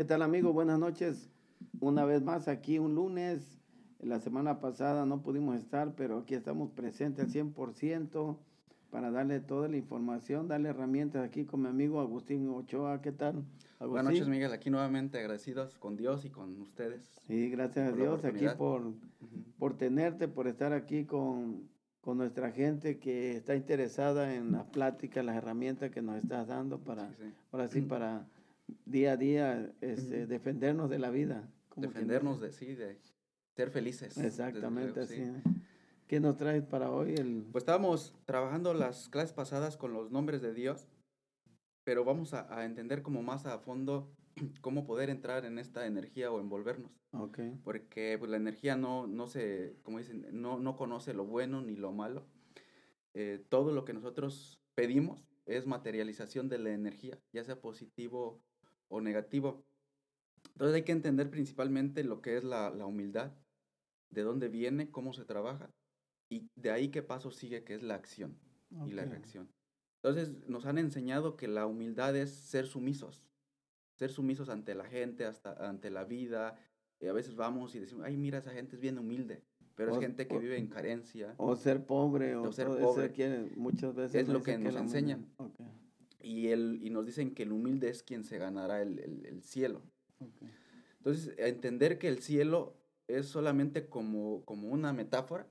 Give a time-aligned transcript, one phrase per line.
[0.00, 0.54] ¿Qué tal amigo?
[0.54, 1.28] Buenas noches.
[1.78, 3.60] Una vez más aquí un lunes.
[3.98, 8.38] La semana pasada no pudimos estar, pero aquí estamos presentes al 100%
[8.88, 13.02] para darle toda la información, darle herramientas aquí con mi amigo Agustín Ochoa.
[13.02, 13.44] ¿Qué tal?
[13.78, 13.90] Agustín?
[13.90, 14.52] Buenas noches, Miguel.
[14.54, 17.04] Aquí nuevamente agradecidos con Dios y con ustedes.
[17.26, 18.94] Sí, gracias a Dios aquí por,
[19.58, 21.68] por tenerte, por estar aquí con,
[22.00, 26.78] con nuestra gente que está interesada en la plática, las herramientas que nos estás dando
[26.82, 27.14] para,
[27.52, 28.26] ahora sí, para
[28.84, 31.48] día a día este, defendernos de la vida.
[31.76, 32.98] defendernos de sí, de
[33.56, 34.16] ser felices.
[34.18, 35.22] Exactamente, así.
[36.06, 37.14] ¿Qué nos traes para hoy?
[37.14, 37.46] El...
[37.52, 40.88] Pues estábamos trabajando las clases pasadas con los nombres de Dios,
[41.84, 44.12] pero vamos a, entender como más a fondo
[44.60, 46.90] cómo poder entrar en esta energía o envolvernos.
[47.12, 47.58] Okay.
[47.62, 51.76] Porque pues, la energía no, no se, como dicen, no, no conoce lo bueno ni
[51.76, 52.26] lo malo.
[53.14, 58.40] Eh, todo lo que nosotros pedimos es materialización de la energía, ya sea positivo
[58.90, 59.64] o negativo.
[60.52, 63.32] Entonces hay que entender principalmente lo que es la, humildad,
[64.10, 65.70] de dónde viene, cómo se trabaja,
[66.28, 68.38] y de ahí qué paso sigue, que es la acción
[68.86, 69.48] y la reacción.
[70.02, 73.24] Entonces nos han enseñado que la humildad es ser sumisos,
[73.94, 76.58] ser sumisos ante la gente, hasta ante la vida.
[77.00, 79.42] Y a veces vamos y decimos, ay, mira, esa gente es bien humilde,
[79.74, 81.34] pero es gente que vive en carencia.
[81.38, 83.50] O ser pobre, o, ser pobre.
[83.56, 84.22] muchas veces.
[84.22, 85.26] Es lo que nos enseñan.
[86.22, 89.82] Y, el, y nos dicen que el humilde es quien se ganará el, el, cielo.
[90.98, 92.76] Entonces, entender que el cielo
[93.08, 95.46] es solamente como, como una metáfora,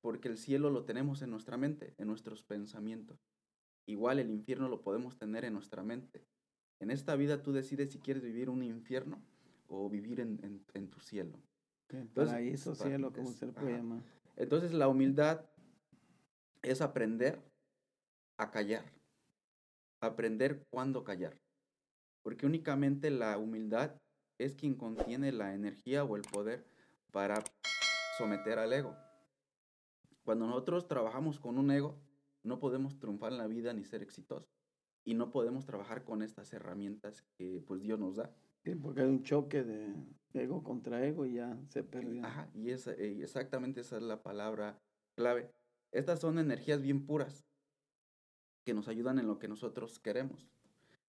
[0.00, 3.18] porque el cielo lo tenemos en nuestra mente, en nuestros pensamientos.
[3.86, 6.26] Igual el infierno lo podemos tener en nuestra mente.
[6.80, 9.22] En esta vida tú decides si quieres vivir un infierno
[9.68, 11.38] o vivir en, en, tu cielo.
[11.90, 14.02] Entonces, Paraíso, cielo, como se le puede llamar.
[14.36, 15.44] Entonces la humildad
[16.62, 17.40] es aprender
[18.36, 18.93] a callar
[20.06, 21.38] aprender cuándo callar.
[22.22, 23.96] Porque únicamente la humildad
[24.38, 26.66] es quien contiene la energía o el poder
[27.12, 27.42] para
[28.18, 28.96] someter al ego.
[30.24, 32.00] Cuando nosotros trabajamos con un ego,
[32.42, 34.48] no podemos triunfar en la vida ni ser exitosos.
[35.04, 38.34] Y no podemos trabajar con estas herramientas que pues Dios nos da.
[38.82, 39.94] porque hay un choque de
[40.32, 42.24] ego contra ego y ya se perdió.
[42.24, 44.80] Ajá, y esa, eh, exactamente esa es la palabra
[45.14, 45.50] clave.
[45.92, 47.44] Estas son energías bien puras,
[48.64, 50.48] que nos ayudan en lo que nosotros queremos.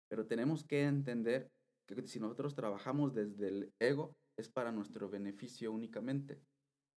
[0.08, 1.52] Pero tenemos que entender
[1.88, 6.42] que si nosotros trabajamos desde el ego, es para nuestro beneficio únicamente.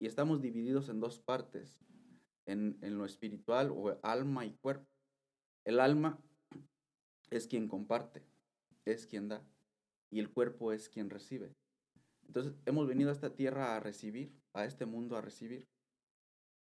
[0.00, 1.78] Y estamos divididos en dos partes,
[2.46, 4.86] en, en lo espiritual o alma y cuerpo.
[5.64, 6.18] El alma
[7.30, 8.24] es quien comparte,
[8.84, 9.44] es quien da,
[10.10, 11.54] y el cuerpo es quien recibe.
[12.26, 15.66] Entonces, hemos venido a esta tierra a recibir, a este mundo a recibir,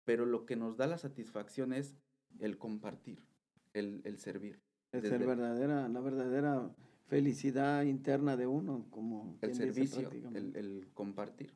[0.05, 1.95] pero lo que nos da la satisfacción es
[2.39, 3.30] el compartir
[3.73, 4.59] el, servir.
[4.91, 6.75] Es el verdadera, la verdadera
[7.07, 11.53] felicidad interna de uno, como el servicio, el, compartir.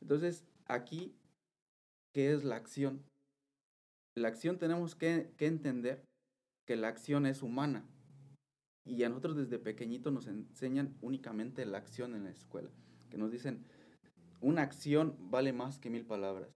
[0.00, 1.14] Entonces, aquí,
[2.12, 3.02] ¿qué es la acción?
[4.16, 6.04] La acción tenemos que, que, entender
[6.66, 7.84] que la acción es humana.
[8.84, 12.70] Y a nosotros desde pequeñito nos enseñan únicamente la acción en la escuela.
[13.08, 13.64] Que nos dicen,
[14.40, 16.50] una acción vale más que mil palabras.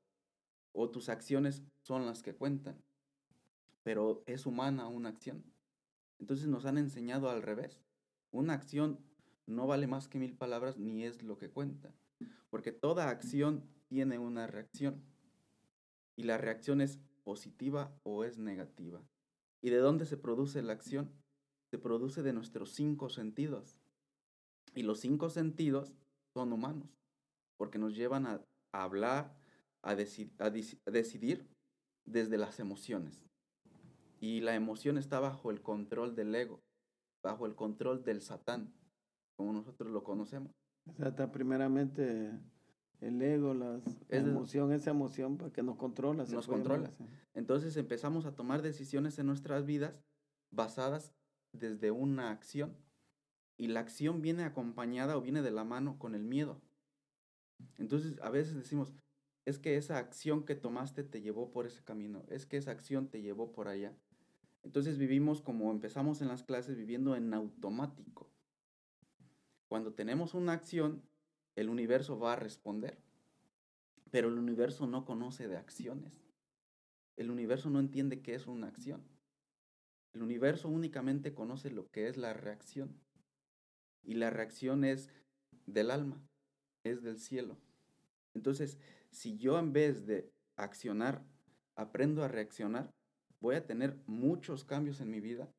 [0.72, 2.76] O tus acciones son las que cuentan
[3.84, 5.44] pero es humana una acción.
[6.18, 7.80] Entonces nos han enseñado al revés.
[8.32, 8.98] Una acción
[9.46, 11.94] no vale más que mil palabras ni es lo que cuenta,
[12.50, 15.04] porque toda acción tiene una reacción
[16.16, 19.02] y la reacción es positiva o es negativa.
[19.62, 21.12] ¿Y de dónde se produce la acción?
[21.70, 23.78] Se produce de nuestros cinco sentidos.
[24.74, 25.94] Y los cinco sentidos
[26.32, 26.88] son humanos,
[27.56, 29.36] porque nos llevan a, hablar,
[29.82, 31.48] a decidir
[32.04, 33.24] desde las emociones.
[34.24, 36.62] Y la emoción está bajo el control del ego,
[37.22, 38.72] bajo el control del satán,
[39.36, 40.50] como nosotros lo conocemos.
[40.98, 42.30] está primeramente
[43.02, 46.24] el ego, la emoción, esa emoción para que nos controla.
[46.24, 46.90] Nos controla.
[47.34, 50.02] Entonces empezamos a tomar decisiones en nuestras vidas
[50.50, 51.12] basadas
[51.52, 52.78] desde una acción.
[53.58, 56.62] Y la acción viene acompañada o viene de la mano con el miedo.
[57.76, 58.94] Entonces a veces decimos,
[59.44, 63.08] es que esa acción que tomaste te llevó por ese camino, es que esa acción
[63.08, 63.94] te llevó por allá.
[64.64, 68.30] Entonces vivimos como empezamos en las clases, viviendo en automático.
[69.68, 71.02] Cuando tenemos una acción,
[71.54, 72.98] el universo va a responder,
[74.10, 76.24] pero el universo no conoce de acciones.
[77.16, 79.04] El universo no entiende qué es una acción.
[80.14, 83.00] El universo únicamente conoce lo que es la reacción.
[84.02, 85.10] Y la reacción es
[85.66, 86.20] del alma,
[86.84, 87.58] es del cielo.
[88.34, 88.78] Entonces,
[89.10, 91.24] si yo en vez de accionar,
[91.76, 92.94] aprendo a reaccionar,
[93.44, 95.52] voy a tener muchos cambios en mi vida,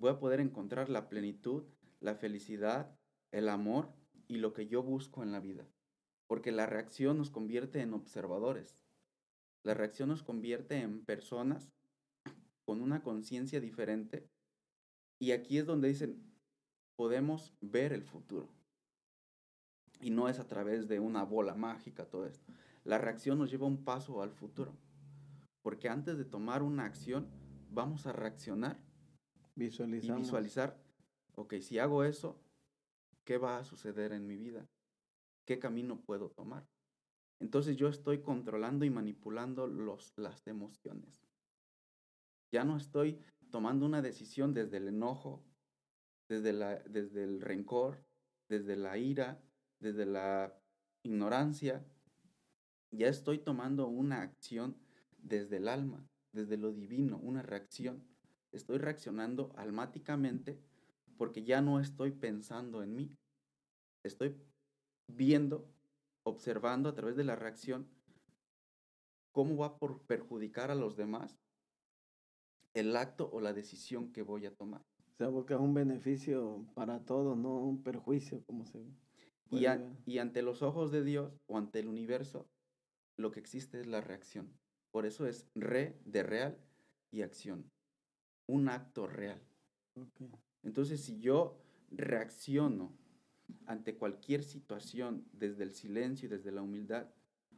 [0.00, 1.62] voy a poder encontrar la plenitud,
[2.00, 2.98] la felicidad,
[3.30, 3.94] el amor
[4.26, 5.64] y lo que yo busco en la vida.
[6.26, 8.76] Porque la reacción nos convierte en observadores.
[9.62, 11.70] La reacción nos convierte en personas
[12.64, 14.28] con una conciencia diferente.
[15.20, 16.20] Y aquí es donde dicen,
[16.96, 18.48] podemos ver el futuro.
[20.00, 22.52] Y no es a través de una bola mágica todo esto.
[22.82, 24.76] La reacción nos lleva un paso al futuro.
[25.62, 27.28] Porque antes de tomar una acción,
[27.70, 28.80] vamos a reaccionar
[29.56, 30.80] y visualizar,
[31.34, 32.40] ok, si hago eso,
[33.24, 34.68] ¿qué va a suceder en mi vida?
[35.44, 36.66] ¿Qué camino puedo tomar?
[37.40, 41.28] Entonces yo estoy controlando y manipulando los, las emociones.
[42.50, 43.20] Ya no estoy
[43.50, 45.44] tomando una decisión desde el enojo,
[46.28, 48.04] desde, la, desde el rencor,
[48.48, 49.42] desde la ira,
[49.80, 50.58] desde la
[51.02, 51.86] ignorancia.
[52.90, 54.76] Ya estoy tomando una acción
[55.18, 58.04] desde el alma, desde lo divino, una reacción.
[58.52, 60.58] Estoy reaccionando almáticamente
[61.16, 63.16] porque ya no estoy pensando en mí.
[64.04, 64.36] Estoy
[65.08, 65.68] viendo,
[66.24, 67.88] observando a través de la reacción
[69.32, 71.38] cómo va por perjudicar a los demás
[72.74, 74.82] el acto o la decisión que voy a tomar.
[75.12, 78.94] O sea, porque es un beneficio para todos, no un perjuicio, como se ve.
[79.50, 79.66] Y,
[80.06, 82.46] y ante los ojos de Dios o ante el universo,
[83.16, 84.52] lo que existe es la reacción.
[84.90, 86.58] Por eso es re de real
[87.10, 87.70] y acción.
[88.46, 89.40] Un acto real.
[90.62, 91.58] Entonces, si yo
[91.90, 92.96] reacciono
[93.66, 97.08] ante cualquier situación desde el silencio y desde la humildad,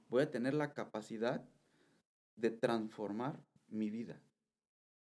[0.09, 1.49] voy a tener la capacidad
[2.37, 4.21] de transformar mi vida,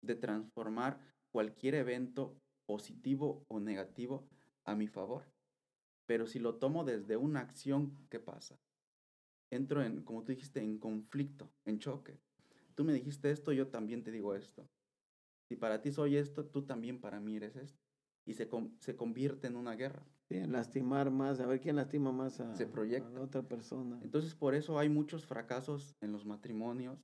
[0.01, 0.99] de transformar
[1.31, 2.35] cualquier evento
[2.65, 4.27] positivo o negativo
[4.65, 5.25] a mi favor.
[6.05, 8.57] Pero si lo tomo desde una acción, ¿qué pasa?
[9.51, 12.19] Entro en, como tú dijiste, en conflicto, en choque.
[12.75, 14.69] Tú me dijiste esto, yo también te digo esto.
[15.49, 17.81] Si para ti soy esto, tú también para mí eres esto.
[18.25, 18.49] Y se,
[18.79, 20.05] se convierte en una guerra.
[20.27, 23.09] Sí, en lastimar más, a ver quién lastima más a, se proyecta.
[23.09, 23.97] la otra persona.
[24.03, 26.99] Entonces, por eso hay muchos fracasos en los matrimonios,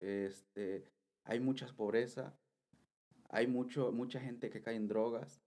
[0.00, 0.84] este,
[1.24, 2.36] hay mucha pobreza,
[3.30, 5.42] hay mucho, mucha gente que cae en drogas,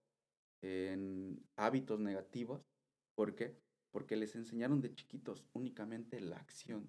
[0.62, 2.66] en hábitos negativos.
[3.14, 3.56] ¿Por qué?
[3.96, 6.86] Porque les enseñaron de chiquitos únicamente la acción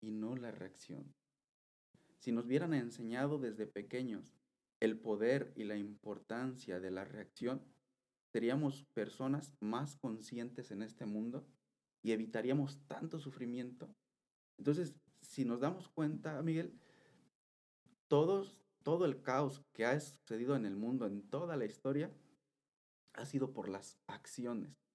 [0.00, 1.14] y no la reacción.
[2.18, 4.34] Si nos hubieran enseñado desde pequeños
[4.80, 7.62] el poder y la importancia de la reacción,
[8.32, 11.46] seríamos personas más conscientes en este mundo
[12.02, 13.88] y evitaríamos tanto sufrimiento.
[14.58, 16.76] Entonces, si nos damos cuenta, Miguel,
[18.08, 22.10] todos, todo el caos que ha sucedido en el mundo, en toda la historia,
[23.12, 24.89] ha sido por las acciones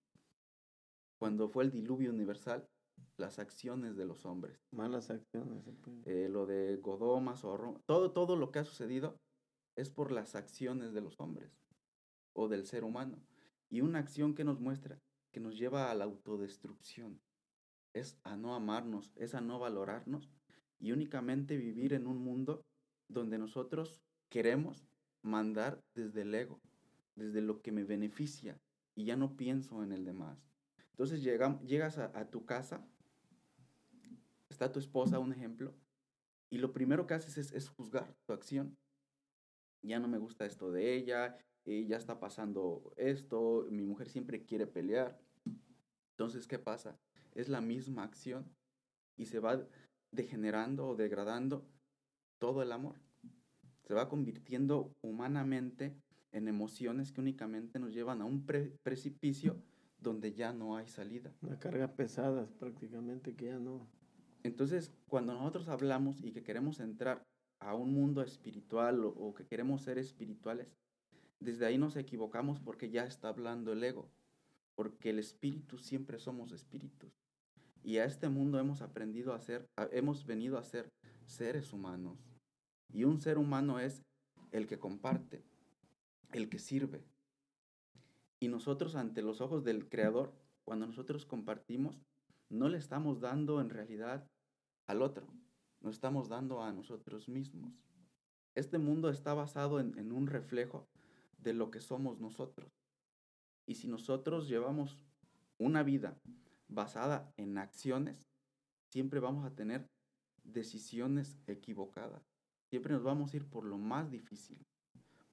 [1.25, 2.69] cuando fue el diluvio universal,
[3.17, 4.63] las acciones de los hombres.
[4.69, 5.67] Malas acciones.
[6.05, 9.19] Eh, lo de Godoma, Zorro, todo, todo lo que ha sucedido
[9.75, 11.57] es por las acciones de los hombres
[12.33, 13.17] o del ser humano.
[13.71, 15.01] Y una acción que nos muestra,
[15.31, 17.19] que nos lleva a la autodestrucción,
[17.95, 20.29] es a no amarnos, es a no valorarnos
[20.77, 22.67] y únicamente vivir en un mundo
[23.09, 23.99] donde nosotros
[24.29, 24.85] queremos
[25.23, 26.61] mandar desde el ego,
[27.15, 28.61] desde lo que me beneficia
[28.93, 30.54] y ya no pienso en el demás.
[30.95, 32.87] Entonces llegas a, tu casa,
[34.47, 35.75] está tu esposa, un ejemplo,
[36.49, 38.77] y lo primero que haces es, juzgar tu acción.
[39.81, 44.45] Ya no me gusta esto de ella, eh, ya está pasando esto, mi mujer siempre
[44.45, 45.19] quiere pelear.
[46.11, 46.97] Entonces, ¿qué pasa?
[47.33, 48.55] Es la misma acción
[49.17, 49.67] y se va
[50.11, 51.67] degenerando o degradando
[52.39, 53.01] todo el amor.
[53.83, 59.61] Se va convirtiendo humanamente en emociones que únicamente nos llevan a un precipicio
[60.05, 61.33] donde ya no hay salida.
[61.41, 63.85] Una carga pesada prácticamente que ya no.
[64.43, 67.25] Entonces, cuando nosotros hablamos y que queremos entrar
[67.59, 70.67] a un mundo espiritual o, que queremos ser espirituales,
[71.39, 74.11] desde ahí nos equivocamos porque ya está hablando el ego,
[74.75, 77.11] porque el espíritu siempre somos espíritus.
[77.83, 80.89] Y a este mundo hemos aprendido a ser, hemos venido a ser
[81.25, 82.19] seres humanos.
[82.93, 84.03] Y un ser humano es
[84.51, 85.43] el que comparte,
[86.31, 87.03] el que sirve,
[88.45, 90.31] y nosotros ante los ojos del Creador,
[90.65, 91.99] cuando nosotros compartimos,
[92.47, 94.29] no le estamos dando en realidad
[94.85, 95.25] al otro,
[95.81, 97.73] nos estamos dando a nosotros mismos.
[98.53, 100.87] Este mundo está basado en, en un reflejo
[101.39, 102.69] de lo que somos nosotros.
[103.65, 104.95] Y si nosotros llevamos
[105.57, 106.15] una vida
[106.67, 108.27] basada en acciones,
[108.91, 109.87] siempre vamos a tener
[110.43, 112.21] decisiones equivocadas.
[112.69, 114.63] Siempre nos vamos a ir por lo más difícil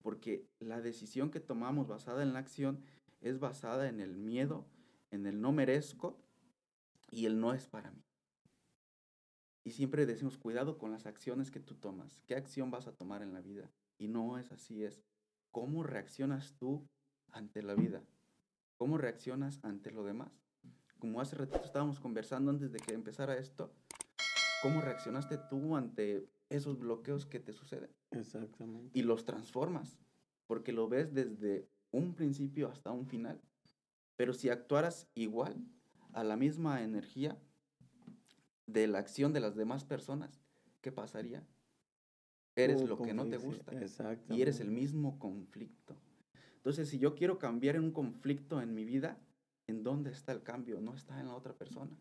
[0.02, 2.80] porque la decisión que tomamos basada en la acción
[3.22, 4.66] es basada en el miedo,
[5.10, 6.22] en el no merezco
[7.10, 8.04] y el no es para mí.
[9.64, 12.20] Y siempre decimos, cuidado con las acciones que tú tomas.
[12.26, 13.70] ¿Qué acción vas a tomar en la vida?
[13.96, 15.04] Y no es así, es
[15.50, 16.86] cómo reaccionas tú
[17.30, 18.04] ante la vida.
[18.76, 20.42] ¿Cómo reaccionas ante lo demás?
[21.02, 23.74] como hace ratito estábamos conversando antes de que empezara esto,
[24.62, 27.90] ¿cómo reaccionaste tú ante esos bloqueos que te suceden?
[28.12, 28.96] Exactamente.
[28.96, 29.98] Y los transformas,
[30.46, 33.40] porque lo ves desde un principio hasta un final.
[34.16, 35.56] Pero si actuaras igual,
[36.12, 37.38] a la misma energía
[38.66, 40.42] de la acción de las demás personas,
[40.80, 41.46] ¿qué pasaría?
[42.54, 43.72] Eres lo que no te gusta.
[44.28, 45.96] Y eres el mismo conflicto.
[46.56, 49.18] Entonces, si yo quiero cambiar en un conflicto en mi vida,
[49.66, 50.80] ¿en dónde está el cambio?
[50.80, 51.98] No está en la otra persona,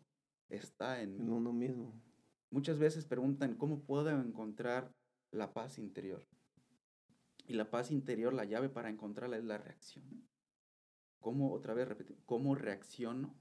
[0.49, 1.93] está en, en uno mismo.
[2.51, 4.93] Muchas veces preguntan, ¿cómo puedo encontrar
[5.31, 6.27] la paz interior?
[7.51, 10.05] Y la paz interior, la llave para encontrarla es la reacción.
[11.19, 13.35] ¿Cómo, otra vez repetir, cómo reacciono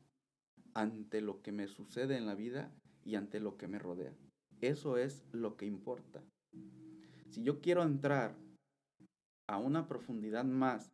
[0.74, 2.74] ante lo que me sucede en la vida
[3.04, 4.12] y ante lo que me rodea?
[4.60, 6.24] Eso es lo que importa.
[7.28, 8.36] Si yo quiero entrar
[9.46, 10.90] a una profundidad más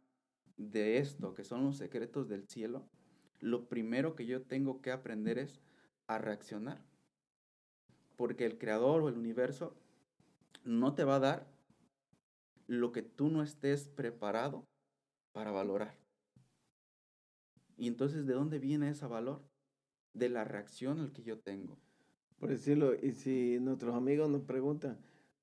[0.59, 2.87] de esto, que son los secretos del cielo,
[3.41, 5.63] lo primero que yo tengo que aprender es
[6.07, 6.85] a reaccionar.
[8.15, 9.75] Porque el creador o el universo
[10.65, 11.56] no te va a dar
[12.67, 14.67] lo que tú no estés preparado
[15.33, 15.99] para valorar.
[17.77, 19.43] Y entonces, ¿de dónde viene ese valor?
[20.15, 21.79] De la reacción al que yo tengo.
[22.39, 24.99] Por decirlo, y si nuestros amigos nos preguntan,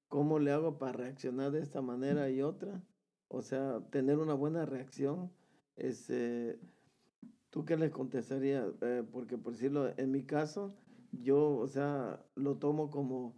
[0.07, 2.83] ¿cómo le hago para reaccionar de esta manera y otra?
[3.27, 5.31] O sea, tener una buena reacción.
[5.75, 6.59] Es, este,
[7.53, 8.65] ¿Tú qué les contestarías?
[8.81, 10.75] Eh, porque por decirlo, en mi caso,
[11.11, 13.35] yo, o sea, lo tomo como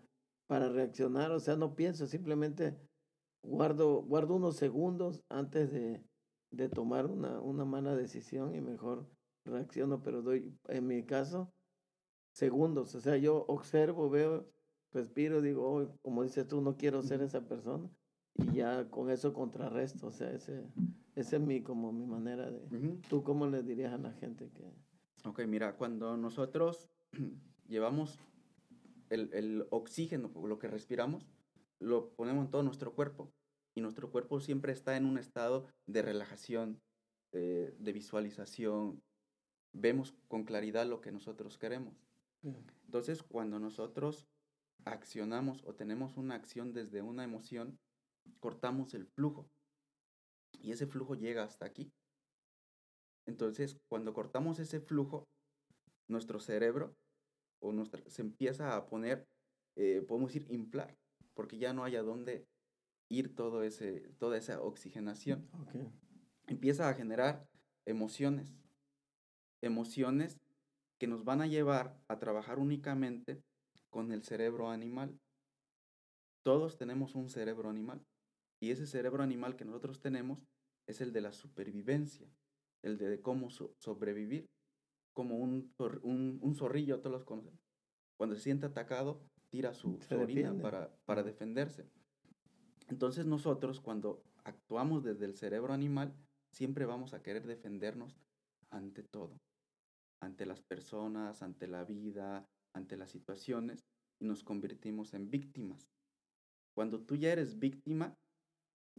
[0.47, 2.77] para reaccionar, o sea, no pienso, simplemente
[3.45, 6.03] guardo, guardo unos segundos antes de,
[6.51, 9.07] de tomar una, una mala decisión y mejor
[9.45, 11.53] reacciono, pero doy, en mi caso,
[12.31, 12.95] segundos.
[12.95, 14.49] O sea, yo observo, veo,
[14.91, 17.89] respiro, digo, oh, como dices tú, no quiero ser esa persona.
[18.35, 20.07] Y ya con eso contrarresto.
[20.07, 20.65] O sea, ese,
[21.15, 22.99] ese es mi, como mi manera de...
[23.09, 24.73] ¿Tú cómo le dirías a la gente que...?
[25.23, 26.89] Ok, mira, cuando nosotros
[27.67, 28.19] llevamos
[29.09, 31.25] el, el oxígeno, lo que respiramos,
[31.79, 33.34] lo ponemos en todo nuestro cuerpo
[33.75, 36.82] y nuestro cuerpo siempre está en un estado de relajación,
[37.34, 39.03] eh, de visualización.
[39.74, 41.94] Vemos con claridad lo que nosotros queremos.
[42.86, 44.27] Entonces, cuando nosotros
[44.86, 47.79] accionamos o tenemos una acción desde una emoción,
[48.39, 49.50] cortamos el flujo
[50.62, 51.91] y ese flujo llega hasta aquí.
[53.25, 55.27] Entonces, cuando cortamos ese flujo,
[56.08, 56.96] nuestro cerebro
[57.60, 59.27] o nuestra, se empieza a poner,
[59.75, 60.96] eh, podemos decir, inflar,
[61.35, 62.47] porque ya no hay a dónde
[63.09, 65.47] ir todo ese, toda esa oxigenación.
[66.47, 67.47] Empieza a generar
[67.85, 68.57] emociones,
[69.61, 70.39] emociones
[70.97, 73.43] que nos van a llevar a trabajar únicamente
[73.89, 75.19] con el cerebro animal.
[76.43, 78.03] Todos tenemos un cerebro animal
[78.59, 80.47] y ese cerebro animal que nosotros tenemos
[80.87, 82.27] es el de la supervivencia,
[82.83, 84.49] el de cómo sobrevivir,
[85.13, 87.59] como un, un, zorrillo, todos los conocen.
[88.17, 89.21] Cuando se siente atacado,
[89.55, 91.89] tira su, orina para, para defenderse.
[92.89, 96.13] Entonces nosotros cuando actuamos desde el cerebro animal,
[96.51, 98.19] siempre vamos a querer defendernos
[98.69, 99.38] ante todo,
[100.21, 103.85] ante las personas, ante la vida, ante las situaciones,
[104.19, 105.88] y nos convertimos en víctimas.
[106.75, 108.13] Cuando tú ya eres víctima,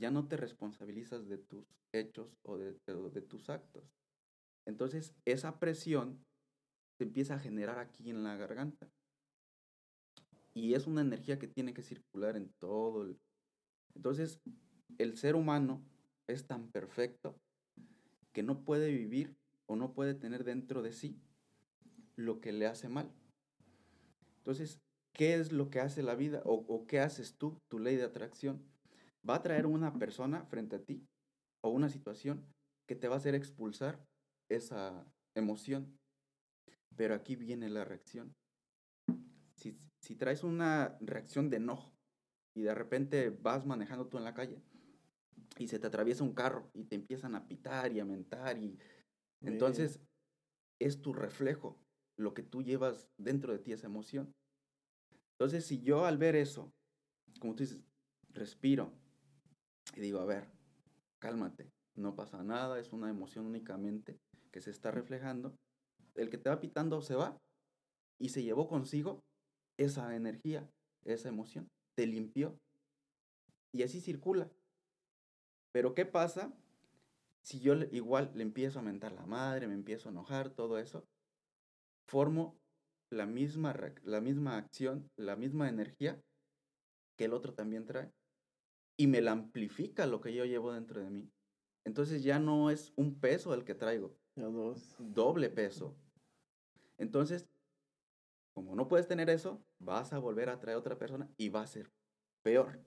[0.01, 3.85] ya no te responsabilizas de tus hechos o de, de, tus actos.
[4.67, 6.25] Entonces, esa presión
[6.97, 8.91] se empieza a generar aquí en la garganta.
[10.57, 13.21] Y es una energía que tiene que circular en todo el,
[13.97, 14.41] entonces,
[14.99, 15.83] el ser humano
[16.29, 17.41] es tan perfecto
[18.33, 19.35] que no puede vivir
[19.67, 21.19] o no puede tener dentro de sí
[22.15, 23.11] lo que le hace mal.
[24.39, 24.81] Entonces,
[25.13, 28.63] ¿qué es lo que hace la vida o, qué haces tú, tu ley de atracción?
[29.29, 31.03] Va a traer una persona frente a ti
[31.65, 32.47] o una situación
[32.87, 34.07] que te va a hacer expulsar
[34.49, 35.99] esa emoción.
[36.95, 38.35] Pero aquí viene la reacción.
[39.57, 41.97] Si, si traes una reacción de enojo,
[42.57, 44.63] y de repente vas manejando tú en la calle
[45.59, 48.79] y se te atraviesa un carro y te empiezan a pitar y a mentar y
[49.43, 50.01] entonces
[50.81, 51.79] es tu reflejo
[52.17, 54.33] lo que tú llevas dentro de ti esa emoción.
[55.33, 56.73] Entonces, si yo al ver eso,
[57.41, 57.83] como tú dices,
[58.31, 58.91] respiro
[59.95, 60.51] y digo, a ver,
[61.21, 64.19] cálmate, no pasa nada, es una emoción únicamente
[64.51, 65.55] que se está reflejando,
[66.15, 67.37] el que te va pitando se va
[68.19, 69.21] y se llevó consigo
[69.77, 70.69] esa energía,
[71.05, 72.59] esa emoción te limpió.
[73.73, 74.51] Y así circula.
[75.73, 76.57] Pero ¿qué pasa
[77.43, 81.07] si yo igual le empiezo a mentar la madre, me empiezo a enojar, todo eso?
[82.07, 82.59] Formo
[83.11, 86.21] la misma, la misma acción, la misma energía
[87.17, 88.13] que el otro también trae.
[88.99, 91.31] Y me la amplifica lo que yo llevo dentro de mí.
[91.85, 94.17] Entonces ya no es un peso el que traigo.
[94.99, 95.95] Doble peso.
[96.99, 97.47] Entonces,
[98.57, 101.61] como no puedes tener eso, vas a volver a traer a otra persona y va
[101.61, 101.93] a ser
[102.41, 102.81] peor.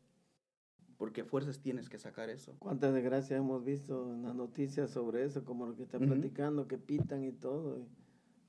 [0.98, 2.58] Porque fuerzas tienes que sacar eso.
[2.58, 5.46] ¿Cuántas desgracias hemos visto en las noticias sobre eso?
[5.46, 7.88] Como lo que está platicando, que pitan y todo.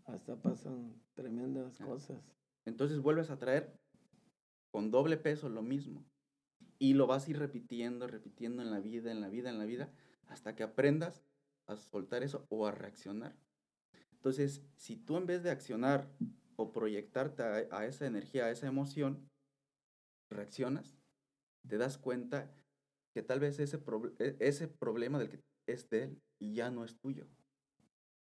[0.07, 2.25] hasta pasan tremendas cosas.
[2.65, 3.79] Entonces vuelves a traer
[4.71, 6.07] con doble peso lo mismo.
[6.79, 9.67] Y lo vas a ir repitiendo, repitiendo en la vida, en la vida, en la
[9.67, 9.93] vida,
[10.27, 11.23] hasta que aprendas
[11.67, 13.37] a soltar eso o a reaccionar.
[14.15, 16.11] Entonces, si tú en vez de accionar
[16.61, 19.31] o proyectarte a, esa energía, a esa emoción,
[20.31, 20.99] reaccionas,
[21.67, 22.55] te das cuenta
[23.15, 23.83] que tal vez ese,
[24.19, 27.27] e, ese problema del que es de él y ya no es tuyo.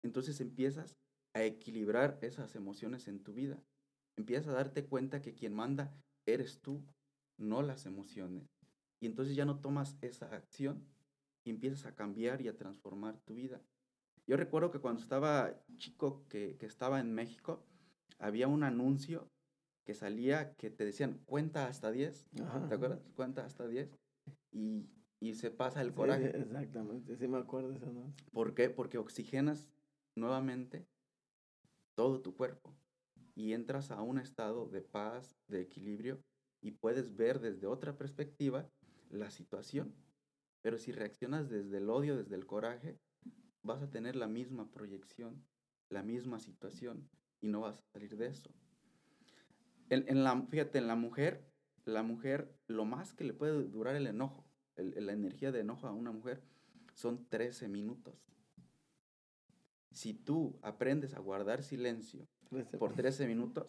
[0.04, 0.96] Entonces empiezas
[1.34, 3.64] a equilibrar esas emociones en tu vida.
[4.16, 5.92] Empiezas a darte cuenta que quien manda
[6.28, 6.86] eres tú,
[7.38, 8.48] no las emociones.
[9.02, 10.88] Y entonces ya no tomas esa acción
[11.44, 13.62] y empiezas a cambiar y a transformar tu vida.
[14.28, 17.66] Yo recuerdo que cuando estaba chico, que, estaba en México,
[18.20, 19.30] había un anuncio
[19.86, 22.28] que salía que te decían cuenta hasta 10.
[22.68, 23.00] ¿Te acuerdas?
[23.16, 23.90] Cuenta hasta 10.
[24.52, 26.38] Y, se pasa el coraje.
[26.38, 27.92] exactamente, sí me acuerdo eso.
[28.32, 28.70] ¿Por qué?
[28.70, 29.70] Porque oxigenas
[30.16, 30.86] nuevamente
[31.96, 32.76] todo tu cuerpo
[33.34, 36.22] y entras a un estado de paz, de equilibrio
[36.62, 38.70] y puedes ver desde otra perspectiva
[39.10, 39.96] la situación.
[40.62, 43.00] Pero si reaccionas desde el odio, desde el coraje,
[43.64, 45.46] vas a tener la misma proyección,
[45.90, 47.10] la misma situación
[47.42, 48.50] y no vas a salir de eso.
[49.90, 51.46] En, la, fíjate, en la mujer,
[51.86, 55.92] la mujer, lo más que le puede durar el enojo, la energía de enojo a
[55.92, 56.44] una mujer,
[56.94, 58.16] son 13 minutos.
[59.92, 62.28] Si tú aprendes a guardar silencio
[62.78, 63.68] por 13 minutos,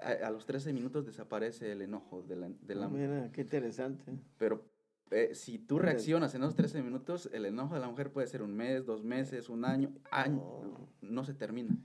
[0.00, 4.04] a, los 13 minutos desaparece el enojo de la, de la ah, Mira, qué interesante.
[4.38, 4.64] Pero
[5.10, 8.42] eh, si tú reaccionas en esos 13 minutos, el enojo de la mujer puede ser
[8.42, 11.76] un mes, dos meses, un año, año, no, se termina.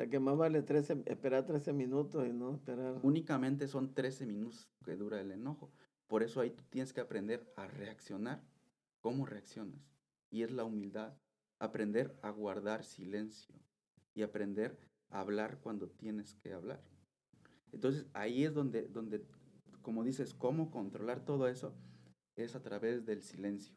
[0.00, 2.98] Sea, que más vale 13, esperar 13 minutos y no esperar.
[3.02, 5.70] Únicamente son 13 minutos que dura el enojo.
[6.06, 8.42] Por eso ahí tú tienes que aprender a reaccionar.
[9.02, 9.78] ¿Cómo reaccionas?
[10.30, 11.12] Y es la humildad.
[11.58, 13.54] Aprender a guardar silencio
[14.14, 14.78] y aprender
[15.10, 16.82] a hablar cuando tienes que hablar.
[17.70, 19.22] Entonces ahí es donde, donde,
[19.82, 21.74] como dices, cómo controlar todo eso
[22.36, 23.76] es a través del silencio.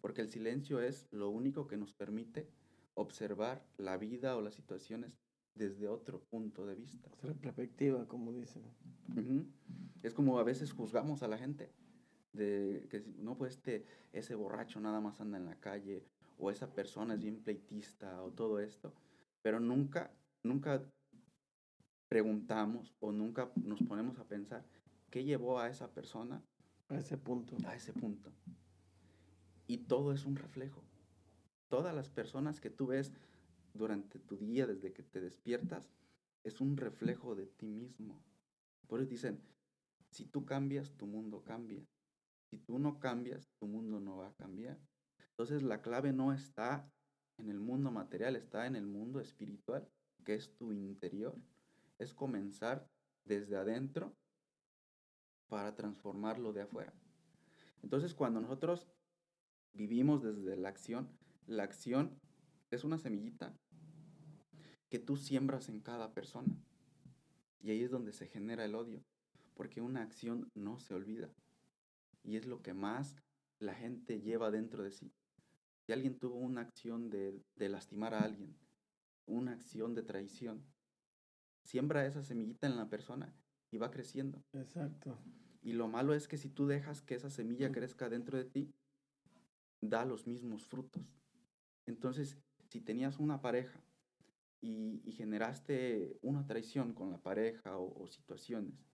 [0.00, 2.48] Porque el silencio es lo único que nos permite
[2.94, 5.21] observar la vida o las situaciones
[5.54, 7.08] desde otro punto de vista.
[7.12, 8.62] Otra perspectiva, como dicen.
[10.02, 11.70] Es como a veces juzgamos a la gente
[12.32, 16.06] de que no pues este ese borracho nada más anda en la calle
[16.38, 18.94] o esa persona es bien pleitista o todo esto,
[19.42, 20.10] pero nunca
[20.42, 20.82] nunca
[22.08, 24.64] preguntamos o nunca nos ponemos a pensar
[25.10, 26.42] qué llevó a esa persona
[26.88, 27.56] a ese punto.
[27.66, 28.32] A ese punto.
[29.66, 30.82] Y todo es un reflejo.
[31.68, 33.12] Todas las personas que tú ves
[33.74, 35.90] durante tu día, desde que te despiertas,
[36.44, 38.22] es un reflejo de ti mismo.
[38.86, 39.40] Por eso dicen,
[40.10, 41.84] si tú cambias, tu mundo cambia.
[42.50, 44.78] Si tú no cambias, tu mundo no va a cambiar.
[45.30, 46.90] Entonces la clave no está
[47.38, 49.88] en el mundo material, está en el mundo espiritual,
[50.24, 51.34] que es tu interior
[52.02, 52.86] es comenzar
[53.24, 54.14] desde adentro
[55.48, 56.92] para transformarlo de afuera.
[57.82, 58.88] Entonces, cuando nosotros
[59.72, 61.08] vivimos desde la acción,
[61.46, 62.18] la acción
[62.70, 63.54] es una semillita
[64.92, 66.54] que tú siembras en cada persona.
[67.62, 69.02] Y ahí es donde se genera el odio,
[69.54, 71.30] porque una acción no se olvida.
[72.22, 73.16] Y es lo que más
[73.58, 75.10] la gente lleva dentro de sí.
[75.86, 78.54] Si alguien tuvo una acción de, de lastimar a alguien,
[79.24, 80.62] una acción de traición,
[81.64, 83.34] siembra esa semillita en la persona
[83.70, 84.44] y va creciendo.
[84.52, 85.16] Exacto.
[85.62, 88.74] Y lo malo es que si tú dejas que esa semilla crezca dentro de ti,
[89.80, 91.18] da los mismos frutos.
[91.86, 92.36] Entonces,
[92.68, 93.82] si tenías una pareja
[94.62, 98.86] y, generaste una traición con la pareja o, situaciones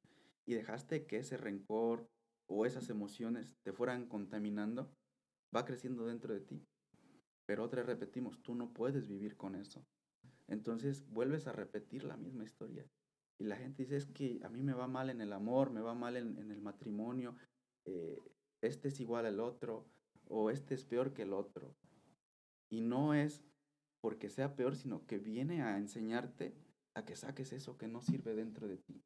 [0.47, 2.09] y dejaste que ese rencor
[2.49, 4.91] o esas emociones te fueran contaminando,
[5.55, 6.67] va creciendo dentro de ti.
[7.47, 9.87] Pero otra repetimos, tú no puedes vivir con eso.
[10.49, 12.87] Entonces vuelves a repetir la misma historia.
[13.39, 15.83] Y la gente dice, es que a mí me va mal en el amor, me
[15.83, 17.37] va mal en, el matrimonio,
[17.85, 18.19] eh,
[18.63, 19.87] este es igual al otro,
[20.29, 21.77] o este es peor que el otro.
[22.71, 23.45] Y no es
[24.01, 26.55] porque sea peor, sino que viene a enseñarte
[26.95, 29.03] a que saques eso que no sirve dentro de ti.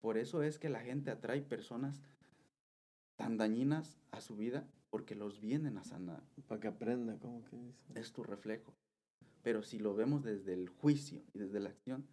[0.00, 2.02] Por eso es que la gente atrae personas
[3.16, 6.22] tan dañinas a su vida porque los vienen a sanar.
[6.48, 7.84] Para que aprenda, como que dice.
[7.94, 8.74] Es tu reflejo.
[9.42, 12.06] Pero si lo vemos desde el juicio y desde la acción,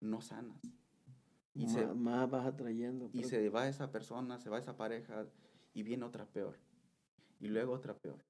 [0.00, 0.60] no sanas.
[1.54, 3.10] Y se, más vas atrayendo.
[3.12, 5.26] Y se va esa persona, se va esa pareja
[5.74, 6.58] y viene otra peor.
[7.40, 8.24] Y luego otra peor.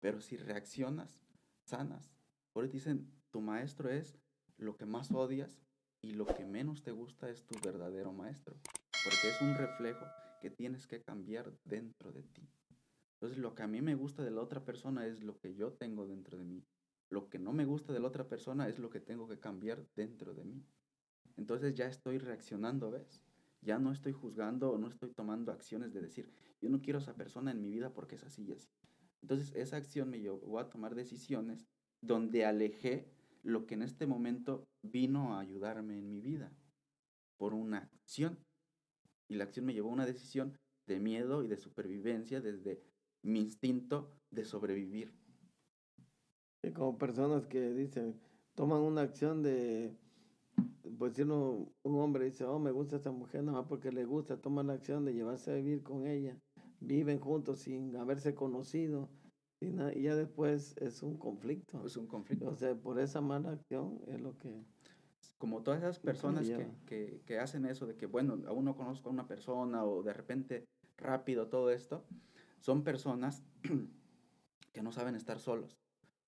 [0.00, 1.22] Pero si reaccionas,
[1.64, 2.12] sanas.
[2.54, 4.18] Eso dicen, tu maestro es
[4.56, 5.60] lo que más odias
[6.02, 8.56] y lo que menos te gusta es tu verdadero maestro,
[9.02, 12.48] porque es un reflejo que tienes que cambiar dentro de ti.
[13.14, 15.72] Entonces, lo que a mí me gusta de la otra persona es lo que yo
[15.72, 16.64] tengo dentro de mí.
[17.10, 19.86] Lo que no me gusta de la otra persona es lo que tengo que cambiar
[19.94, 20.64] dentro de mí.
[21.36, 23.22] Entonces ya estoy reaccionando, ¿ves?
[23.60, 27.02] Ya no estoy juzgando o no estoy tomando acciones de decir, yo no quiero a
[27.02, 28.70] esa persona en mi vida porque es así y así.
[29.20, 31.68] Entonces esa acción me llevó a tomar decisiones
[32.02, 33.06] donde alejé
[33.42, 36.52] lo que en este momento vino a ayudarme en mi vida
[37.36, 38.38] por una acción.
[39.28, 42.82] Y la acción me llevó a una decisión de miedo y de supervivencia desde
[43.22, 45.12] mi instinto de sobrevivir.
[46.62, 48.20] Y como personas que dicen,
[48.54, 49.96] toman una acción de,
[50.98, 54.40] pues si uno, un hombre dice, oh, me gusta esta mujer, más porque le gusta,
[54.40, 56.38] toman la acción de llevarse a vivir con ella,
[56.80, 59.08] viven juntos sin haberse conocido,
[59.60, 61.86] y, ya después es un conflicto.
[61.86, 62.48] Es un conflicto.
[62.48, 64.64] O sea, por esa mala acción es lo que...
[65.36, 69.08] Como todas esas personas que, que, que, hacen eso de que, bueno, aún no conozco
[69.08, 70.66] a una persona o de repente
[70.98, 72.04] rápido todo esto,
[72.60, 73.42] son personas
[74.72, 75.78] que no saben estar solos.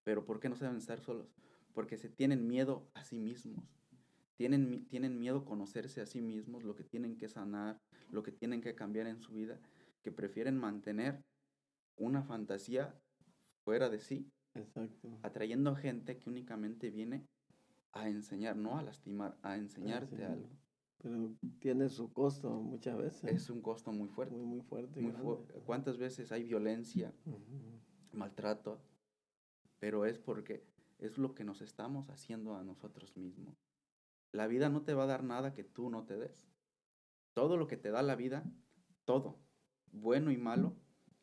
[0.04, 1.34] Pero ¿por qué no saben estar solos?
[1.72, 3.64] Porque se tienen miedo a sí mismos.
[4.36, 8.32] Tienen, tienen miedo a conocerse a sí mismos, lo que tienen que sanar, lo que
[8.32, 9.60] tienen que cambiar en su vida,
[10.02, 11.22] que prefieren mantener
[11.96, 12.98] una fantasía
[13.64, 14.30] fuera de sí,
[15.22, 17.26] atrayendo gente que únicamente viene
[17.92, 20.48] a enseñar, no a lastimar, a enseñarte algo.
[20.98, 23.24] Pero tiene su costo muchas veces.
[23.24, 24.34] Es un costo muy fuerte.
[24.36, 25.60] Muy, muy fuerte.
[25.66, 27.12] ¿Cuántas veces hay violencia,
[28.12, 28.80] maltrato?
[29.80, 30.64] Pero es porque
[30.98, 33.56] es lo que nos estamos haciendo a nosotros mismos.
[34.30, 36.48] La vida no te va a dar nada que tú no te des.
[37.34, 38.44] Todo lo que te da la vida,
[39.04, 39.40] todo,
[39.90, 40.76] bueno y malo,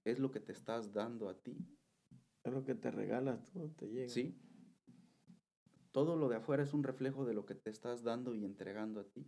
[0.03, 1.57] es lo que te estás dando a ti.
[2.49, 4.09] Es lo que te regalas tú, te llega.
[4.09, 4.35] Sí.
[5.91, 8.99] Todo lo de afuera es un reflejo de lo que te estás dando y entregando
[8.99, 9.27] a ti.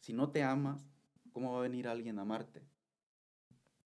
[0.00, 0.88] Si no te amas,
[1.32, 2.62] ¿cómo va a venir alguien a amarte?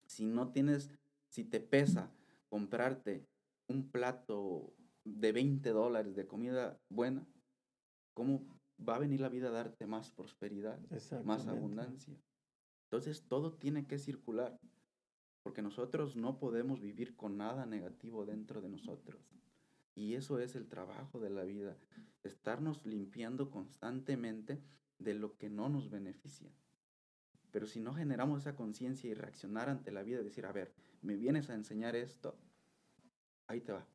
[0.07, 0.89] Si no tienes,
[1.29, 2.13] si te pesa
[2.49, 3.27] comprarte
[3.67, 4.73] un plato
[5.05, 7.27] de 20 dólares de comida buena,
[8.15, 8.47] ¿cómo
[8.87, 10.79] va a venir la vida a darte más prosperidad,
[11.25, 12.17] más abundancia?
[12.85, 14.61] Entonces todo tiene que circular,
[15.43, 19.21] porque nosotros no podemos vivir con nada negativo dentro de nosotros.
[19.95, 21.77] Y eso es el trabajo de la vida,
[22.23, 24.63] estarnos limpiando constantemente
[24.99, 26.51] de lo que no nos beneficia.
[27.51, 30.73] Pero si no generamos esa conciencia y reaccionar ante la vida, decir, a ver,
[31.03, 32.37] me vienes a enseñar esto,
[33.47, 33.87] ahí te va.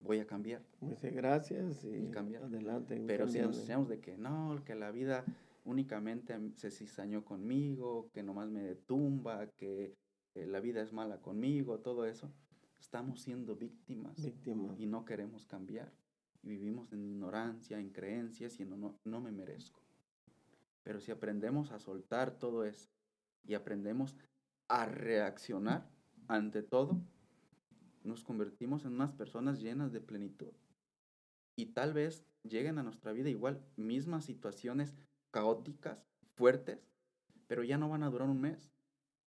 [0.00, 0.62] Voy a cambiar.
[0.80, 3.02] Dice gracias y, adelante.
[3.06, 5.24] Pero si nos enseñamos de que no, que la vida
[5.64, 9.96] únicamente se cizañó conmigo, que nomás me tumba, que
[10.34, 12.32] eh, la vida es mala conmigo, todo eso,
[12.78, 14.78] estamos siendo víctimas, víctimas.
[14.78, 15.92] y no queremos cambiar
[16.44, 19.82] vivimos en ignorancia, en creencias y en no, no me merezco.
[20.82, 22.90] Pero si aprendemos a soltar todo eso
[23.42, 24.16] y aprendemos
[24.68, 25.90] a reaccionar
[26.28, 27.00] ante todo,
[28.02, 30.52] nos convertimos en unas personas llenas de plenitud.
[31.56, 34.94] Y tal vez lleguen a nuestra vida igual mismas situaciones
[35.34, 35.98] caóticas,
[36.36, 36.78] fuertes,
[37.48, 38.70] pero ya no van a durar un mes.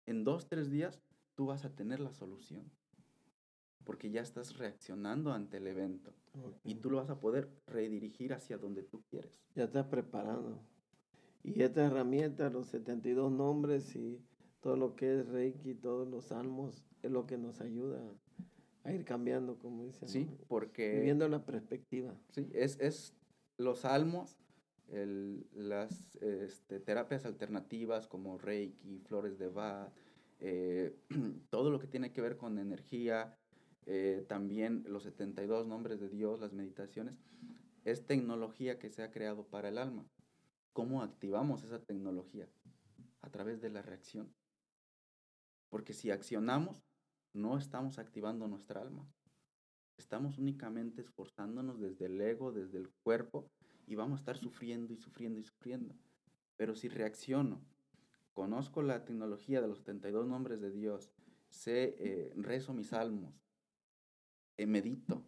[0.07, 0.99] En dos, tres días
[1.35, 2.73] tú vas a tener la solución
[3.85, 6.15] porque ya estás reaccionando ante el evento
[6.65, 9.43] y tú lo vas a poder redirigir hacia donde tú quieres.
[9.55, 10.63] Ya estás preparado.
[11.43, 14.25] Y esta herramienta, los 72 nombres y
[14.61, 18.01] todo lo que es Reiki, todos los salmos, es lo que nos ayuda
[18.85, 20.09] a ir cambiando, como dicen.
[20.09, 20.93] Sí, porque...
[20.93, 22.19] Viviendo la perspectiva.
[22.31, 23.15] Sí, es, es
[23.59, 24.39] los salmos,
[24.91, 29.93] el, las este, terapias alternativas como Reiki, flores de Bach,
[30.41, 30.97] eh,
[31.51, 33.37] todo lo que tiene que ver con energía,
[33.87, 37.19] eh, también los 72 nombres de Dios, las meditaciones,
[37.85, 40.07] es tecnología que se ha creado para el alma.
[40.73, 42.49] ¿Cómo activamos esa tecnología?
[43.23, 44.35] A través de la reacción.
[45.69, 46.83] Porque si accionamos,
[47.33, 49.09] no estamos activando nuestra alma.
[49.97, 53.51] Estamos únicamente esforzándonos desde el ego, desde el cuerpo,
[53.91, 55.97] y vamos a estar sufriendo y sufriendo y sufriendo.
[56.57, 57.61] Pero si reacciono,
[58.33, 61.11] conozco la tecnología de los 72 nombres de Dios,
[61.49, 63.35] sé, eh, rezo mis salmos,
[64.57, 65.27] eh, medito,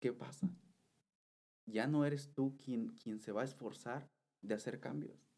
[0.00, 0.48] ¿qué pasa?
[1.66, 5.28] Ya no eres tú quien, quien se va a esforzar de hacer cambios,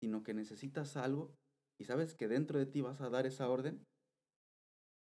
[0.00, 1.36] sino que necesitas algo
[1.78, 3.86] y sabes que dentro de ti vas a dar esa orden.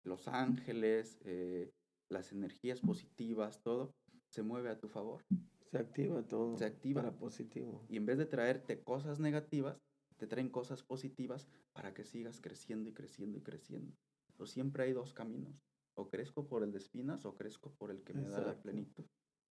[0.03, 1.73] Los ángeles, eh,
[2.09, 3.95] las energías positivas, todo
[4.35, 5.25] se mueve a tu favor.
[5.71, 6.57] Se activa todo.
[6.59, 7.03] Se activa.
[7.03, 7.87] Para positivo.
[7.89, 9.81] Y en vez de traerte cosas negativas,
[10.17, 13.95] te traen cosas positivas para que sigas creciendo y creciendo y creciendo.
[14.33, 15.55] Pero siempre hay dos caminos
[15.95, 19.05] O crezco por el de espinas o crezco por el que me da la plenitud.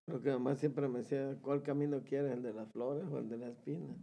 [0.07, 2.33] Lo que además siempre me decía, ¿cuál camino quieres?
[2.33, 3.95] ¿El de las flores o el de las espinas?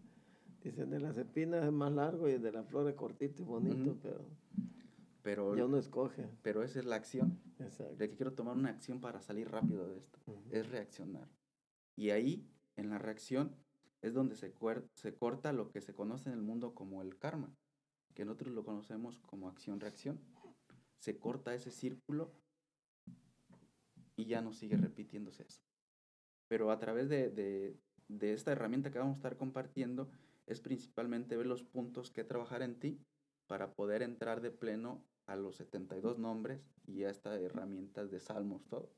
[0.62, 3.44] Dice, el de las espinas es más largo y el de las flores cortito y
[3.44, 4.24] bonito, pero,
[5.22, 6.30] pero ya uno escoge.
[6.42, 7.38] Pero esa es la acción.
[7.60, 7.96] Exacto.
[7.96, 10.18] De que quiero tomar una acción para salir rápido de esto.
[10.50, 11.28] Es reaccionar.
[11.96, 13.56] Y ahí, en la reacción,
[14.02, 14.54] es donde se,
[14.94, 17.54] se corta lo que se conoce en el mundo como el karma,
[18.14, 20.20] que nosotros lo conocemos como acción-reacción.
[20.98, 22.32] Se corta ese círculo
[24.16, 25.62] y ya no sigue repitiéndose eso.
[26.48, 27.78] Pero a través de,
[28.20, 30.10] esta herramienta que vamos a estar compartiendo,
[30.46, 33.00] es principalmente ver los puntos que trabajar en ti
[33.46, 38.66] para poder entrar de pleno a los 72 nombres y a estas herramientas de salmos,
[38.66, 38.90] todo.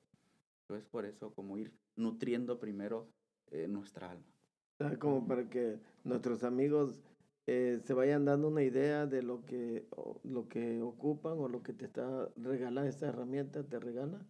[0.62, 3.06] Entonces, por eso, como ir nutriendo primero
[3.50, 4.98] eh, nuestra alma.
[4.98, 7.02] Como para que nuestros amigos
[7.46, 9.86] eh, se vayan dando una idea de lo que,
[10.24, 14.26] lo que ocupan o lo que te está regalando, esta herramienta te regala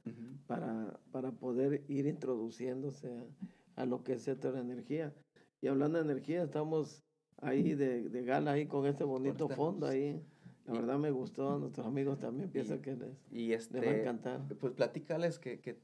[0.48, 3.28] para, para poder ir introduciéndose
[3.76, 5.14] a, lo que es esto de energía.
[5.60, 7.04] Y hablando de energía, estamos
[7.38, 10.20] ahí de, de gala ahí con este bonito fondo ahí.
[10.66, 14.00] La verdad me gustó, nuestros amigos también piensan que les, y este, les va a
[14.00, 14.40] encantar.
[14.60, 15.78] Pues platícales que, que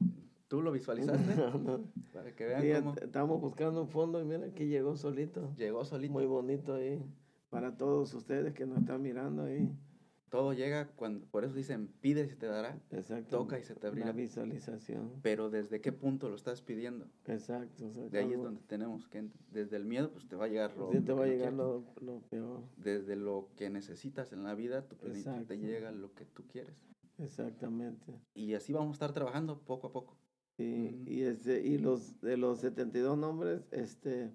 [0.49, 1.35] ¿Tú lo visualizaste?
[2.13, 2.95] Para que vean cómo...
[2.95, 5.53] Estábamos buscando un fondo y mira, aquí llegó solito.
[5.55, 6.11] Llegó solito.
[6.11, 6.99] Muy bonito ahí.
[7.51, 9.71] Para todos ustedes que nos están mirando ahí.
[10.29, 12.79] Todo llega cuando, por eso dicen, pide y se te dará.
[12.91, 13.37] Exacto.
[13.37, 14.07] Toca y se te abrirá.
[14.07, 15.19] La visualización.
[15.21, 17.07] Pero ¿desde qué punto lo estás pidiendo?
[17.25, 17.89] Exacto.
[18.09, 20.91] De ahí es donde tenemos que, desde el miedo, pues te va a llegar lo,
[20.91, 22.61] sí, te va a llegar lo, lo, peor.
[22.77, 26.75] Desde lo que necesitas en la vida, tu te llega lo que tú quieres.
[27.17, 28.13] Exactamente.
[28.33, 30.17] Y así vamos a estar trabajando poco a poco.
[30.57, 34.33] Sí, y, este, y los de los 72 nombres, este,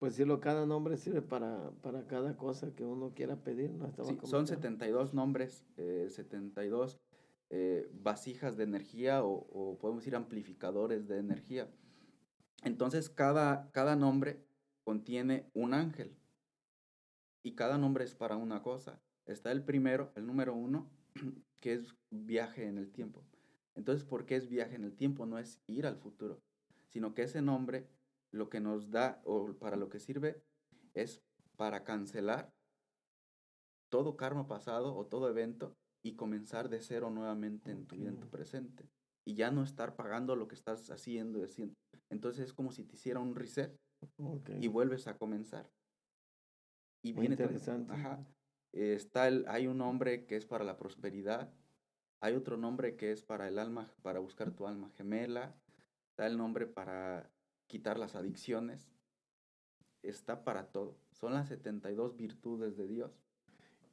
[0.00, 3.70] pues sí, lo, cada nombre sirve para, para cada cosa que uno quiera pedir.
[3.70, 3.92] ¿no?
[4.02, 6.98] Sí, son 72 nombres, eh, 72
[7.50, 11.70] eh, vasijas de energía o, o, podemos decir amplificadores de energía.
[12.64, 14.42] Entonces, cada, cada nombre
[14.84, 16.16] contiene un ángel
[17.42, 19.02] y cada nombre es para una cosa.
[19.26, 20.90] Está el primero, el número uno,
[21.60, 23.22] que es viaje en el tiempo.
[23.74, 25.26] Entonces, ¿por qué es viaje en el tiempo?
[25.26, 26.40] No es ir al futuro,
[26.88, 27.86] sino que ese nombre
[28.32, 30.42] lo que nos da o para lo que sirve
[30.94, 31.22] es
[31.56, 32.52] para cancelar
[33.90, 38.20] todo karma pasado o todo evento y comenzar de cero nuevamente en tu vida, en
[38.20, 38.88] tu presente.
[39.26, 41.74] Y ya no estar pagando lo que estás haciendo y haciendo.
[42.08, 43.78] Entonces es como si te hiciera un reset
[44.60, 45.70] y vuelves a comenzar.
[47.02, 47.92] Y viene interesante.
[47.92, 48.24] ajá,
[48.72, 51.52] está el, hay un nombre que es para la prosperidad,
[52.20, 55.54] hay otro nombre que es para el alma, para buscar tu alma gemela.
[56.10, 57.30] Está el nombre para
[57.70, 58.90] quitar las adicciones.
[60.02, 60.96] Está para todo.
[61.12, 63.12] Son las 72 virtudes de Dios.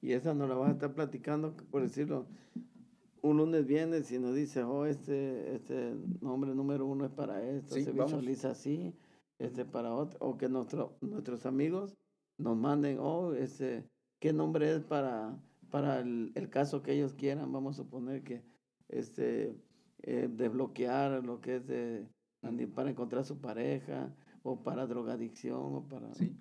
[0.02, 2.28] Y esa nos la vas a estar platicando, por decirlo.
[3.22, 7.76] Un lunes viene y nos dice, oh, este, este nombre número uno es para esto,
[7.76, 8.96] se visualiza así,
[9.40, 10.18] este para otro.
[10.22, 11.98] O que nuestro, nuestros amigos
[12.38, 17.52] nos manden, oh, este, ¿qué nombre es para para el, el, caso que ellos quieran,
[17.52, 18.44] vamos a suponer que
[18.88, 19.56] este,
[20.04, 22.08] eh, desbloquear lo que es de,
[22.73, 26.13] para encontrar su pareja o para drogadicción o para...
[26.15, 26.36] Sí,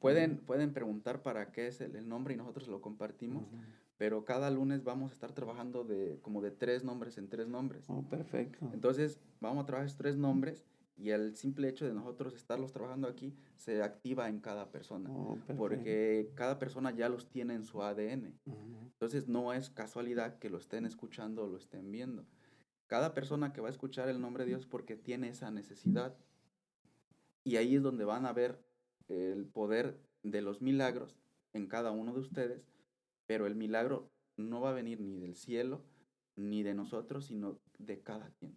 [0.00, 3.44] pueden, pueden preguntar para qué es el, nombre y nosotros lo compartimos,
[3.96, 7.84] pero cada lunes vamos a estar trabajando de como de tres nombres en tres nombres.
[7.88, 8.68] Oh, perfecto.
[8.72, 10.64] Entonces vamos a trabajar esos tres nombres
[10.96, 15.38] y el simple hecho de nosotros estarlos trabajando aquí se activa en cada persona, oh,
[15.56, 18.34] porque cada persona ya los tiene en su ADN.
[18.92, 22.24] Entonces no es casualidad que lo estén escuchando o lo estén viendo.
[22.92, 26.14] Cada persona que va a escuchar el nombre de Dios porque tiene esa necesidad.
[27.42, 28.62] Y ahí es donde van a ver
[29.08, 31.18] el poder de los milagros
[31.54, 32.68] en cada uno de ustedes,
[33.24, 35.82] pero el milagro no va a venir ni del cielo,
[36.36, 38.54] ni de nosotros, sino de cada quien.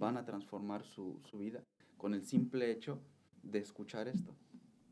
[0.00, 1.62] Van a transformar su, vida
[1.98, 3.02] con el simple hecho
[3.42, 4.34] de escuchar esto.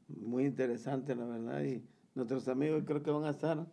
[0.06, 1.64] Muy interesante, la verdad.
[1.64, 1.82] Y
[2.14, 3.72] nuestros amigos creo que van a estar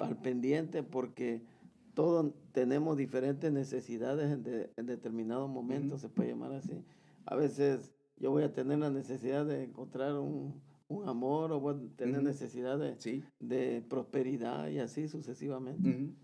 [0.00, 1.46] al pendiente porque
[1.94, 6.84] todos tenemos diferentes necesidades en, determinados momentos, se puede llamar así.
[7.26, 10.62] A veces yo voy a tener la necesidad de encontrar un,
[11.06, 16.14] amor o voy a tener necesidad de, de prosperidad y así sucesivamente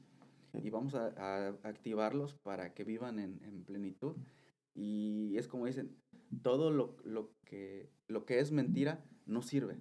[0.54, 4.16] y vamos a, activarlos para que vivan en, plenitud.
[4.74, 5.96] Y es como dicen,
[6.42, 9.78] todo lo, lo, que, lo que es mentira no sirve.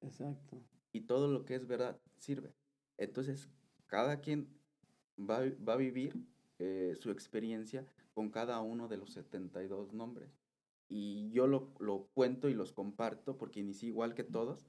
[0.00, 0.62] Exacto.
[0.92, 2.54] Y todo lo que es verdad sirve.
[2.98, 3.48] Entonces,
[3.86, 4.48] cada quien
[5.28, 6.24] va, va a vivir
[6.58, 10.38] eh, su experiencia con cada uno de los 72 nombres.
[10.88, 14.66] Y yo lo, lo cuento y los comparto porque inicié igual que todos,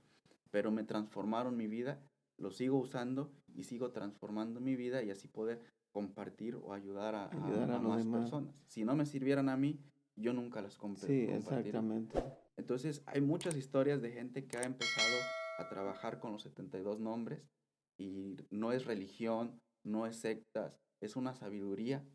[0.52, 2.00] pero me transformaron mi vida
[2.42, 5.62] lo sigo usando y sigo transformando mi vida y así poder
[5.92, 7.30] compartir o ayudar a,
[7.80, 8.64] más personas.
[8.68, 9.80] Si no me sirvieran a mí,
[10.16, 11.28] yo nunca las compartiría.
[11.28, 12.24] Sí, exactamente.
[12.58, 15.18] Entonces, hay muchas historias de gente que ha empezado
[15.60, 17.48] a trabajar con los 72 nombres
[17.98, 22.06] y no es religión, no es sectas, es una sabiduría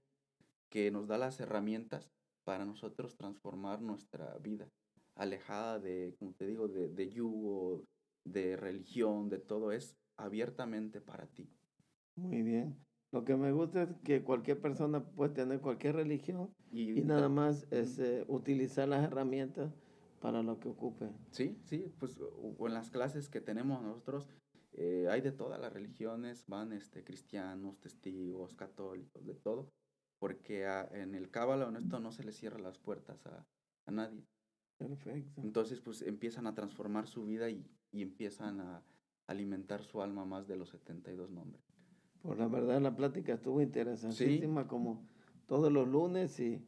[0.71, 2.11] que nos da las herramientas
[2.45, 4.69] para nosotros transformar nuestra vida,
[5.15, 7.85] alejada de, como te digo, de, de yugo,
[8.25, 11.49] de religión, de todo, es abiertamente para ti.
[12.17, 12.77] Muy bien.
[13.13, 17.67] Lo que me gusta es que cualquier persona puede tener cualquier religión y, nada más
[17.71, 19.73] es eh, utilizar las herramientas
[20.21, 21.11] para lo que ocupe.
[21.31, 22.19] Sí, sí, pues
[22.59, 24.29] en las clases que tenemos nosotros
[24.79, 29.73] eh, hay de todas las religiones, van este, cristianos, testigos, católicos, de todo,
[30.19, 33.47] porque en el cábala honesto no se le cierra las puertas a,
[33.87, 34.27] a, nadie.
[34.77, 35.41] Perfecto.
[35.41, 38.83] Entonces, pues empiezan a transformar su vida y, y empiezan a
[39.27, 41.63] alimentar su alma más de los 72 nombres.
[42.21, 45.07] Por la verdad, la plática estuvo interesantísima, como
[45.47, 46.63] todos los lunes, y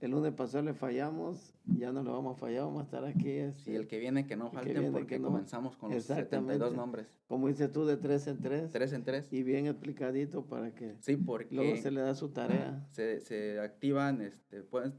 [0.00, 3.28] el lunes pasado le fallamos, ya no lo vamos a fallar, vamos a estar aquí.
[3.28, 7.06] y este, el que viene que no falte porque comenzamos con los 72 nombres.
[7.26, 8.72] Como dices tú, de tres en tres.
[8.72, 9.32] Tres en tres.
[9.32, 12.86] Y bien explicadito para que sí, porque luego se le da su tarea.
[12.90, 14.94] Se, se activan, este, pueden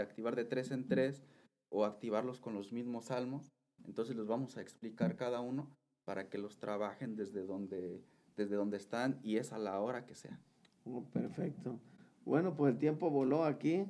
[0.00, 1.22] activar de tres en tres
[1.68, 3.52] o activarlos con los mismos salmos.
[3.86, 5.70] Entonces los vamos a explicar cada uno
[6.04, 8.02] para que los trabajen desde donde,
[8.36, 10.40] desde donde están y es a la hora que sea.
[10.84, 11.80] Oh, perfecto.
[12.24, 13.86] Bueno, pues el tiempo voló aquí.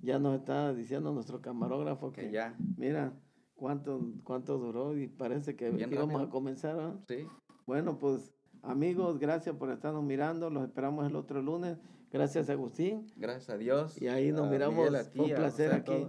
[0.00, 2.56] Ya nos está diciendo nuestro camarógrafo que, ya.
[2.76, 3.12] Mira
[3.54, 6.98] cuánto, cuánto duró y parece que íbamos a comenzar.
[7.08, 7.26] Sí.
[7.66, 10.50] Bueno, pues amigos, gracias por estarnos mirando.
[10.50, 11.78] Los esperamos el otro lunes.
[12.10, 13.06] Gracias, Agustín.
[13.16, 14.00] Gracias a Dios.
[14.00, 14.88] Y ahí nos miramos.
[15.14, 16.08] Fue un placer aquí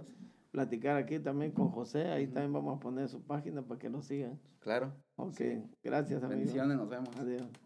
[0.54, 2.06] platicar aquí también con José.
[2.10, 4.38] Ahí también vamos a poner su página para que nos sigan.
[4.60, 4.92] Claro.
[5.16, 5.40] Ok,
[5.82, 6.38] gracias, amigos.
[6.38, 7.10] Bendiciones, nos vemos.
[7.18, 7.63] Adiós.